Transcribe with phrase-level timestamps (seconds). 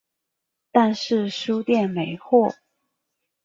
[0.71, 2.55] 但是书店没货